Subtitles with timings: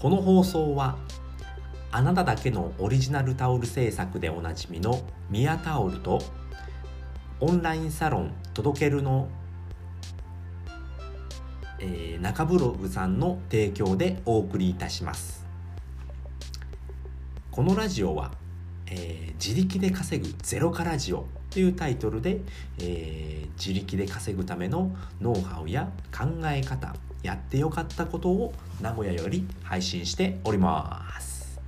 [0.00, 0.98] この放送は
[1.90, 6.20] あなただけのオリジナルタオル制作でおなじみのミヤタオルと
[7.40, 9.28] オンラインサロン届けるの、
[11.80, 15.46] えー、中ブログさんの提供でお送りいたします。
[17.50, 18.32] このラジオは、
[18.86, 21.26] えー、自力で稼ぐゼロカラジオ
[21.56, 22.42] というタイトルで、
[22.80, 31.58] えー、自力で稼ぐためのノウハウや考え方やってよかったことを名古屋より配信しております。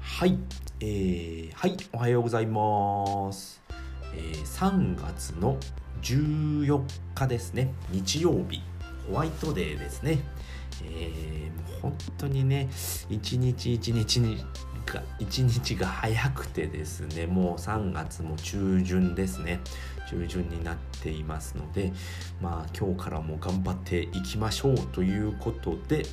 [0.00, 0.36] はい。
[0.80, 1.76] えー、はい。
[1.92, 3.62] おはようございます。
[4.12, 5.56] えー、3月の
[6.02, 6.82] 14
[7.14, 7.72] 日ですね。
[7.92, 8.60] 日曜日。
[9.06, 10.18] ホワイトデーですね。
[10.84, 12.68] えー、もう本当にね
[13.08, 14.44] 一日一日に
[14.86, 19.60] が一日が早くてですねもう3月も中旬ですね。
[20.08, 21.92] 中旬になっていますので
[22.40, 26.04] まあ今日からも頑張っていきましょうということで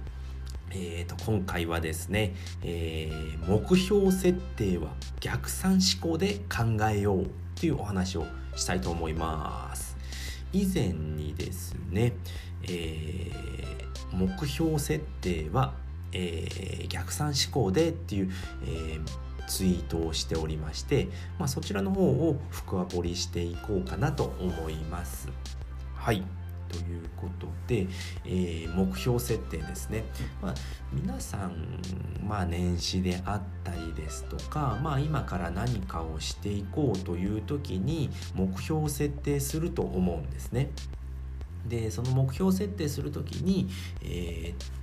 [0.76, 7.28] えーと、今回はですね、えー、目標設定は逆算思考で考えよう
[7.60, 9.96] というお話をしたいと思います。
[10.52, 12.14] 以前にですね、
[12.64, 15.74] えー、目標設定は、
[16.14, 18.32] えー、逆算思考でっていう、
[18.66, 19.00] え
[19.48, 25.28] ツイートをしておりまして、まあ、そちらの方を深掘りしていこうかなと思います。
[25.96, 26.24] はい。
[26.70, 27.88] ということで、
[28.26, 30.04] えー、目標設定ですね、
[30.42, 30.54] まあ、
[30.92, 31.80] 皆さん、
[32.28, 40.72] まあ、年始であったりですとか、まあ、今から何かをしていこうという時に目標を設定すると思うんですね。
[41.68, 43.70] でその目標設定する時に、
[44.02, 44.83] えー、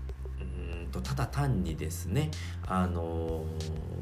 [0.91, 2.31] とただ単にですね
[2.67, 4.01] あのー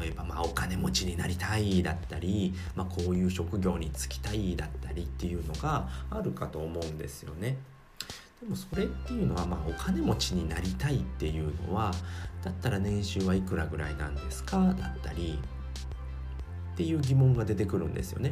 [0.00, 7.56] 例えば、まあ、お金持ちになりたいだったり、まあ、こういう職業に就きたいだったりっていうのがあるかと思うんですよね。
[8.42, 11.92] でもそれっていうのは、まあ、お金持ちになりたいっていうのは
[12.44, 14.58] だったら年収はいくらぐらいなんですか？
[14.78, 15.38] だったり
[16.74, 18.30] っていう疑問が出てくるんですよね。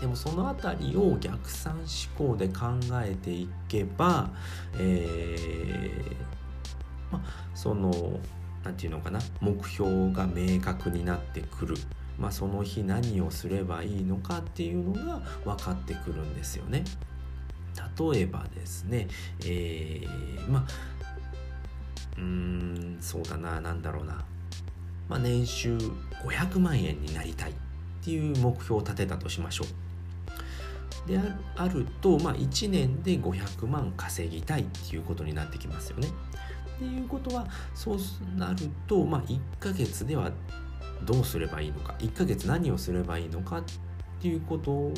[0.00, 2.66] でもその辺りを逆算思考で考
[3.02, 4.30] えていけば、
[4.78, 7.22] えー、ま
[7.54, 7.90] その
[8.62, 11.76] 何て言うのかな目標が明確になってくる、
[12.18, 16.84] まあ、その日何をすればいいのかっていうのが分かってくるんですよね。
[17.98, 19.06] 例えばですね、
[19.44, 20.66] えー、まあ
[22.18, 24.24] うんそうだな何だろうな、
[25.08, 27.54] まあ、年収500万円になりたいっ
[28.02, 29.85] ていう目標を立てたとしましょう。
[31.06, 31.20] で
[31.56, 36.08] あると、まあ、1年で500万稼ぎたいっていうことになってきますよね。
[36.76, 37.98] っていうことはそう
[38.36, 40.30] なると、まあ、1ヶ月では
[41.04, 43.62] どうすればいいのか1ヶ月何をすればいいのかっ
[44.20, 44.94] ていうことを、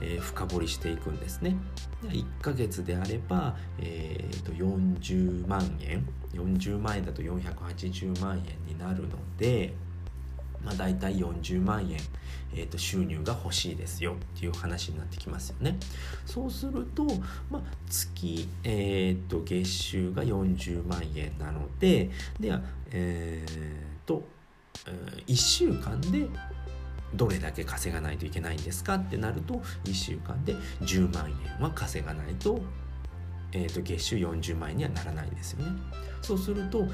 [0.00, 1.56] えー、深掘りしていくんですね。
[2.04, 9.74] 1ヶ月であれば、えー、と40万円40万円だと480万円になるので、
[10.64, 11.98] まあ、大体40万円、
[12.54, 15.78] えー、と収入が欲しいですよっていう話になってきますよね。
[16.26, 17.04] そうすると、
[17.50, 24.22] まあ、月、えー、と月収が40万円なのででは、えー、と、
[24.86, 26.28] えー、1週間で
[27.14, 32.60] どれだけ稼がないといけないんですかってなると1週間で10万円は稼がないと,、
[33.52, 35.72] えー、と月収40万円にはならないですよね。
[36.22, 36.86] そうすると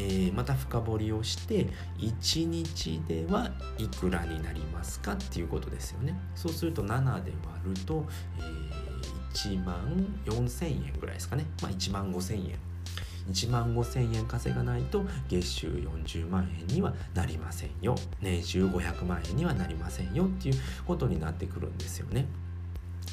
[0.00, 1.66] えー、また深掘りをして
[1.98, 6.18] 1日ではいくらになりますかっていうことですよね。
[6.34, 8.06] そうすると7で割ると、
[8.38, 11.44] えー、1万4000円ぐらいですかね。
[11.60, 12.58] まあ1万5000円。
[13.28, 17.94] 1万5000円稼がないと月収40万円にはなりませんよ。
[18.22, 20.54] 年収500万円にはなりませんよっていう
[20.86, 22.26] ことになってくるんですよね。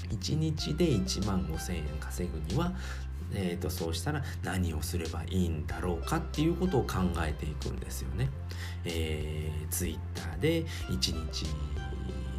[0.09, 2.71] 1日で1万5000円稼ぐには
[3.33, 8.29] えーと、そうしたら何をすればいいんだろうかっていうことを考えていくんですよね。
[8.85, 11.45] えー、Twitter で1日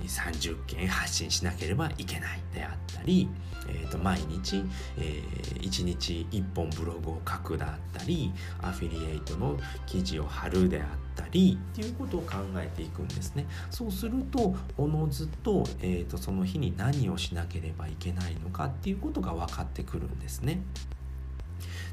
[0.08, 3.28] 30件発信しなければいけないであったり、
[3.68, 4.64] えー、と毎日、
[4.96, 8.32] えー、1日1本ブログを書くだったり
[8.62, 11.30] アフィリエイトの記事を貼るであったりっ
[11.74, 13.46] ていうことを考えていくんですね。
[13.70, 20.60] そうするとおのずと,、えー、とその日に何をしなければいけないのかっていうことが分かってくるんですね。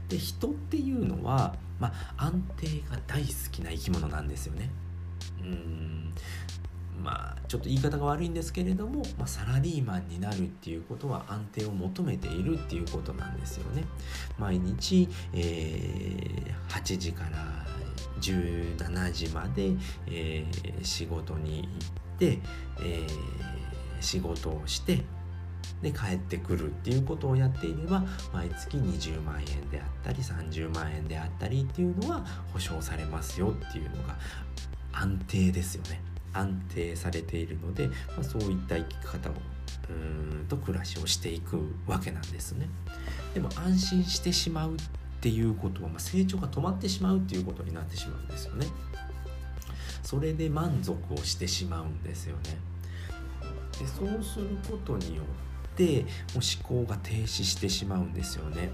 [0.10, 4.70] で人っていうのは、まあ、安定が大好きな生き物なんですよね。
[5.42, 6.14] うん。
[7.02, 13.84] まあちょっと言い方が悪いんですけれども、まあ、サラリーマンになるっていうことは安定を求めているっていうことなんですよね。
[14.38, 17.66] 毎日、えー、8時から
[18.22, 19.74] 17時まで、
[20.08, 22.40] えー、仕事に行って、
[22.82, 23.08] えー、
[24.00, 25.04] 仕事をして
[25.82, 28.04] で返ってくるっていうことをやっていれば
[28.34, 34.18] 毎月20万円であったり30万円であったりっていうのは保証されますよっていうのが
[34.94, 36.02] 安定ですよね
[36.36, 39.34] 安定されているので、まあ、そういった生き方を
[39.90, 42.68] うんと暮らしをしていくわけなんですね。
[43.34, 44.78] でも安心してしまうっ
[45.22, 48.68] ていうことは、まあ、成長が止まってしまうっていうことになってしまうんですよね。
[50.04, 52.58] それで満足をしてしまうんですよね。
[53.80, 56.08] でそうすることによってもう
[56.70, 58.70] 思考が停止してしまうんですよね。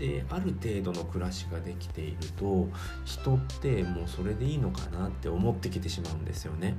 [0.00, 2.68] である程度の暮らしができていると
[3.04, 6.74] 人ってもうそれでいいのかなって思ってきてしまうんですよね。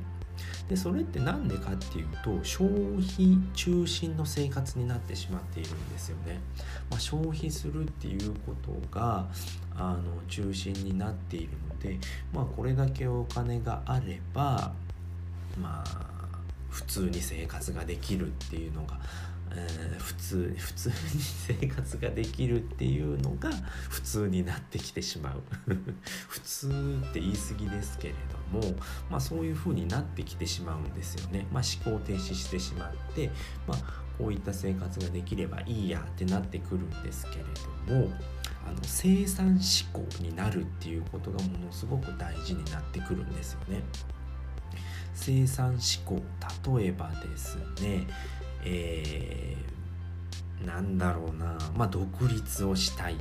[0.67, 6.39] でそれって何でかっていうと消費中心の生活になってしまっているんですよね。
[6.89, 9.27] まあ、消費するっていうことが
[9.77, 11.99] あの中心になっているので、
[12.33, 14.73] まあ、これだけお金があれば
[15.61, 16.39] まあ
[16.71, 18.99] 普通に生活ができるっていうのが
[19.55, 20.95] え、普通普通に
[21.59, 23.49] 生活ができるっていうのが
[23.89, 25.43] 普通になってきてしまう
[26.29, 28.13] 普通って言い過ぎですけれ
[28.51, 28.75] ども、
[29.09, 33.29] まあ、そういう風になってきてしまうんですよね、まあ、思考停止してしまって、
[33.67, 33.77] まあ、
[34.17, 37.43] こういった生活ができればいいやってなってくるんですけれ
[37.87, 38.11] ども
[38.65, 39.59] あの生産思
[39.91, 43.81] 考になるっていうことがものすごく大事になってくるんですよね。
[45.13, 46.23] 生産思考
[46.77, 48.07] 例えばですね
[48.63, 53.17] えー、なんだろうな、まあ、独立をしたいっ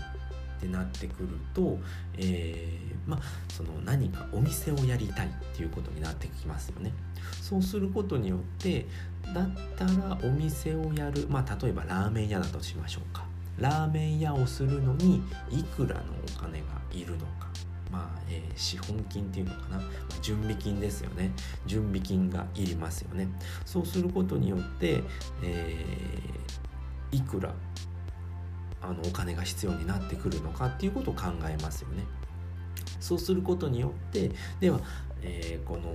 [0.60, 1.78] てなってくると、
[2.16, 3.20] えー、まあ、
[3.52, 6.92] その何かお店をやりたいっていうことになってきますよね。
[7.40, 8.86] そうすることによって
[9.34, 13.24] だったらお店をやる、まあ、例えばラーメン屋だとしましょうか。
[13.58, 16.02] ラーメン屋をするのにいくらの
[16.36, 17.48] お金がいるのか
[17.90, 19.84] まあ、えー、資本金っていうのかな、ま、
[20.22, 21.32] 準備金ですよね。
[21.66, 23.28] 準備金がいりますよね。
[23.64, 25.02] そうすることによって、
[25.42, 27.54] えー、いくら
[28.82, 32.04] あのお金が必要になってくるのかっていうことを考えますよね。
[33.00, 34.80] そうすることによってでは、
[35.22, 35.94] えー、この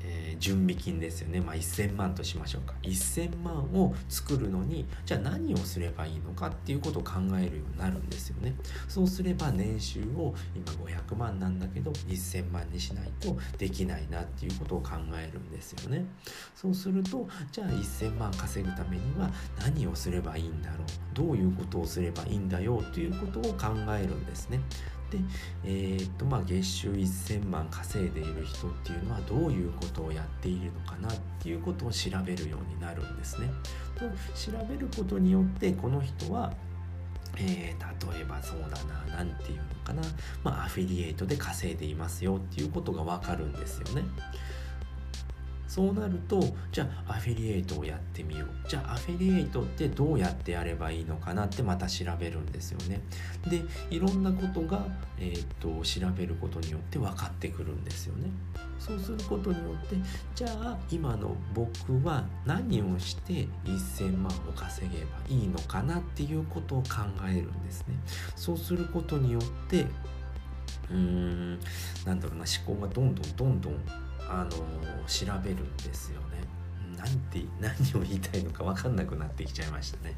[0.00, 2.74] えー、準備金ですよね、まあ、1000万としましょうか。
[2.82, 8.54] 1000万を作るのにじゃあ何をすればいいのかっていうことを考えるようになるんですよね。
[8.88, 16.04] そうすれば年収を今500万なんだけど1000万にしないとできないなっていうことを考えるんですよね。
[16.54, 19.30] そうするとじゃあ1000万稼ぐためには
[19.60, 20.86] 何をすればいいんだろう。
[21.14, 23.68] どういうことをすればいいんだよということを考
[23.98, 24.60] えるんですね、
[25.64, 33.48] えー、っとまあ、月収1000万稼いでいる人っていうのはどういうことをやっているのかなっていうことを調べるようになるんですね。
[33.96, 36.52] と調べることによってこの人は
[37.40, 40.02] えー、例えばそうだな何て言うのかな、
[40.42, 44.02] まあ、アフィリエイトで稼いでいますよっていうことが分かるんですよね。
[45.68, 46.42] そうなると
[46.72, 48.68] じゃあアフィリエイトをやってみよう。
[48.68, 53.00] じゃあアフィリエイトってどうやってやればいいのかなってまた調べるんですよね。
[53.46, 54.86] でいろんなことが、
[55.18, 58.30] えー、っと調べることによって分かってくるんですよね。
[58.78, 59.96] そうすることによって
[60.34, 66.88] じゃあ今の僕は何をして1000万を稼げばいいのかなっていうことを考
[67.28, 67.94] えるんですね。
[68.36, 69.86] そうすることによって
[70.90, 71.58] うーん
[72.06, 74.50] なんだろうな思考がどんどんどんどんあの
[75.06, 76.44] 調べるんですよね。
[76.96, 80.14] なんて 何を言いたいのか分かんなくなってきちゃいましたね。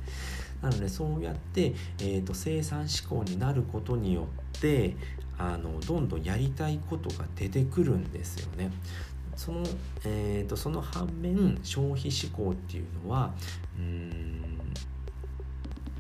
[0.63, 4.97] なのでそうやって、えーと、生産思考になることによって
[5.39, 8.71] あのどんどんやりたいことが出てくるんですよね。
[9.37, 9.65] その,、
[10.05, 13.33] えーと、その反面消費思考っていうのは
[13.79, 14.75] うん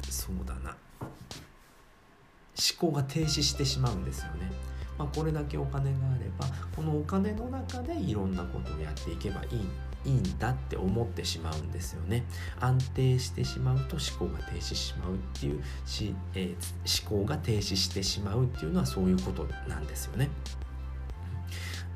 [0.08, 4.69] そうだな思考が停止してしまうんですよね。
[5.00, 9.66] まあ、これだけお金があればこのお金の中でいろんなことをやっていけばいい
[10.04, 12.24] いいんだって思ってしまうんですよね
[12.58, 20.30] 安定してしまうと思考が停止しまうっていうし、えー、思考が停止してしまうっていうのはそういうことなんですよね。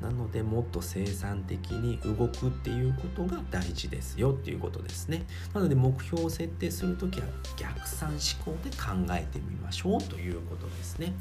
[0.01, 5.25] なのでもっと生産的に動くっていうことが大事ですよっていうことですね。
[5.53, 11.13] なので目標を設定する時は逆算思考で考えてみましょうということですね。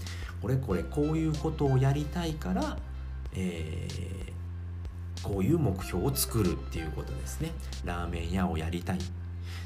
[0.42, 2.76] これこれこういうことをやりたいから、
[3.34, 7.52] えー、こういう目標を作るっていうことですね。
[7.84, 8.98] ラーメン屋をやりたい。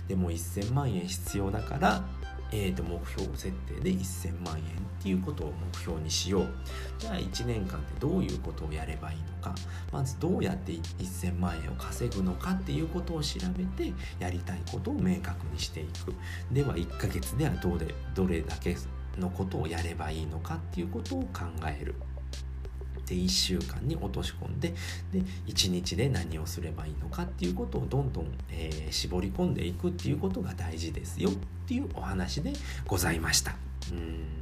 [0.06, 2.04] でも1000万円必要だから
[2.50, 6.48] えー、と目標設定で1000万円っていうことを目標にしよう。
[6.98, 9.54] じゃあ1年間でどういうことをやればいいのか。
[9.92, 16.14] まずどうやって1000万円を稼ぐのかっていうことを調べてやりたいことを明確にしていく。
[16.52, 18.76] では1ヶ月ではどれどれだけ
[19.18, 21.94] のことをやればいいのかっていうことを考える。
[23.08, 24.74] で1週間に落とし込んで
[25.12, 31.32] で1日で何をすればいいのかっていうことをどんどん、えー、絞り込んでいくっていうことが大事ですよっ
[31.66, 32.52] ていうお話で
[32.86, 33.56] ございました。
[33.92, 34.38] うん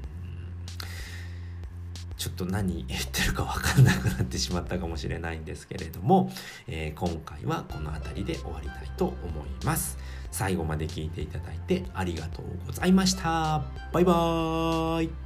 [2.17, 6.33] ちょっと何言ってるか分かんなくなってしまったかもしれないんですけれども、
[6.67, 9.99] えー、今回はこの辺りで終わりたいと思います。
[10.31, 13.65] 最後まで聞いていただいてありがとうございました。
[13.93, 15.26] バイバーイ